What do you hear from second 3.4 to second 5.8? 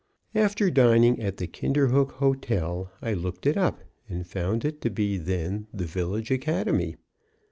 it up, and found it to be then